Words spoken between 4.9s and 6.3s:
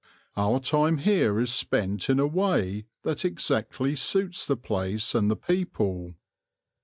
and the people.